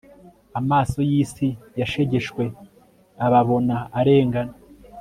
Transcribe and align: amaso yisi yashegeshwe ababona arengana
amaso 0.59 0.97
yisi 1.09 1.47
yashegeshwe 1.79 2.43
ababona 3.25 3.75
arengana 3.99 4.53